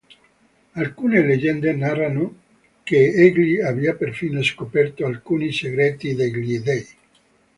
[0.73, 2.35] Alcune leggende narrano
[2.81, 6.87] che egli abbia perfino scoperto alcuni segreti degli dei.